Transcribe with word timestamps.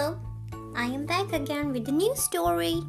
Hello, 0.00 0.18
I 0.74 0.86
am 0.86 1.04
back 1.04 1.30
again 1.34 1.72
with 1.72 1.86
a 1.86 1.92
new 1.92 2.16
story 2.16 2.80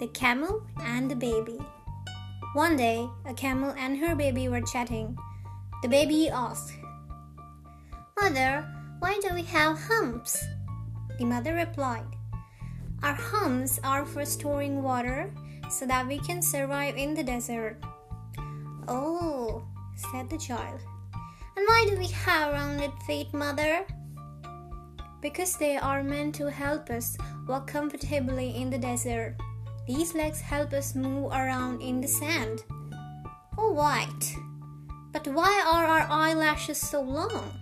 The 0.00 0.06
Camel 0.14 0.62
and 0.80 1.10
the 1.10 1.14
Baby. 1.14 1.58
One 2.54 2.74
day, 2.74 3.06
a 3.26 3.34
camel 3.34 3.74
and 3.76 3.98
her 3.98 4.14
baby 4.14 4.48
were 4.48 4.62
chatting. 4.62 5.14
The 5.82 5.88
baby 5.88 6.30
asked, 6.30 6.72
Mother, 8.18 8.66
why 9.00 9.20
do 9.20 9.34
we 9.34 9.42
have 9.42 9.78
humps? 9.78 10.42
The 11.18 11.26
mother 11.26 11.52
replied, 11.52 12.08
Our 13.02 13.12
humps 13.12 13.78
are 13.84 14.06
for 14.06 14.24
storing 14.24 14.82
water 14.82 15.30
so 15.68 15.84
that 15.84 16.08
we 16.08 16.18
can 16.18 16.40
survive 16.40 16.96
in 16.96 17.12
the 17.12 17.24
desert. 17.24 17.76
Oh, 18.88 19.62
said 19.96 20.30
the 20.30 20.38
child. 20.38 20.80
And 21.58 21.66
why 21.66 21.84
do 21.86 21.98
we 21.98 22.06
have 22.06 22.54
rounded 22.54 22.92
feet, 23.06 23.34
mother? 23.34 23.84
Because 25.24 25.56
they 25.56 25.78
are 25.78 26.04
meant 26.04 26.34
to 26.34 26.50
help 26.50 26.90
us 26.90 27.16
walk 27.48 27.66
comfortably 27.66 28.54
in 28.60 28.68
the 28.68 28.76
desert. 28.76 29.34
These 29.88 30.14
legs 30.14 30.42
help 30.42 30.74
us 30.74 30.94
move 30.94 31.32
around 31.32 31.80
in 31.80 32.02
the 32.02 32.06
sand. 32.06 32.62
Oh, 33.56 33.74
right. 33.74 34.36
But 35.14 35.26
why 35.28 35.64
are 35.66 35.86
our 35.86 36.06
eyelashes 36.10 36.78
so 36.78 37.00
long? 37.00 37.58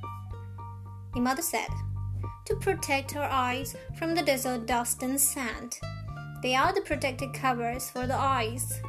The 1.15 1.21
mother 1.21 1.43
said, 1.43 1.69
To 2.47 2.57
protect 2.57 3.15
our 3.15 3.31
eyes 3.31 3.77
from 3.97 4.17
the 4.17 4.23
desert 4.23 4.67
dust 4.67 5.05
and 5.05 5.21
sand. 5.21 5.79
They 6.43 6.57
are 6.57 6.75
the 6.75 6.81
protective 6.81 7.33
covers 7.33 7.89
for 7.89 8.09
the 8.09 8.17
eyes, 8.17 8.81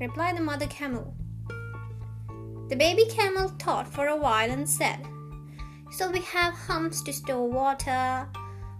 replied 0.00 0.38
the 0.38 0.42
mother 0.42 0.68
camel. 0.68 1.14
The 2.70 2.76
baby 2.76 3.04
camel 3.10 3.48
thought 3.58 3.92
for 3.92 4.06
a 4.06 4.16
while 4.16 4.50
and 4.50 4.66
said, 4.66 5.06
so 5.92 6.10
we 6.10 6.20
have 6.20 6.54
humps 6.54 7.02
to 7.02 7.12
store 7.12 7.48
water 7.48 8.26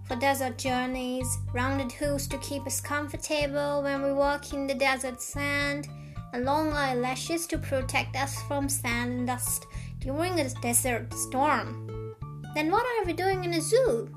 for 0.05 0.15
desert 0.15 0.57
journeys, 0.57 1.37
rounded 1.53 1.91
hooves 1.91 2.27
to 2.27 2.37
keep 2.39 2.65
us 2.65 2.81
comfortable 2.81 3.83
when 3.83 4.01
we 4.03 4.11
walk 4.11 4.51
in 4.51 4.67
the 4.67 4.73
desert 4.73 5.21
sand, 5.21 5.87
and 6.33 6.43
long 6.43 6.73
eyelashes 6.73 7.45
to 7.47 7.57
protect 7.57 8.15
us 8.15 8.41
from 8.43 8.67
sand 8.67 9.11
and 9.11 9.27
dust 9.27 9.65
during 9.99 10.39
a 10.39 10.49
desert 10.61 11.13
storm. 11.13 12.15
Then 12.55 12.71
what 12.71 12.85
are 12.85 13.05
we 13.05 13.13
doing 13.13 13.43
in 13.45 13.53
a 13.53 13.61
zoo? 13.61 14.09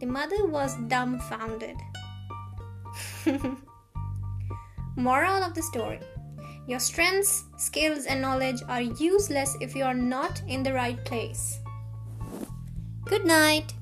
The 0.00 0.06
mother 0.06 0.46
was 0.46 0.76
dumbfounded. 0.88 1.76
Moral 4.96 5.42
of 5.42 5.54
the 5.54 5.62
story 5.62 6.00
Your 6.66 6.80
strengths, 6.80 7.44
skills, 7.56 8.06
and 8.06 8.20
knowledge 8.20 8.62
are 8.68 8.82
useless 8.82 9.56
if 9.60 9.74
you 9.74 9.84
are 9.84 9.94
not 9.94 10.42
in 10.48 10.62
the 10.62 10.72
right 10.72 11.02
place. 11.04 11.60
Good 13.06 13.24
night. 13.24 13.72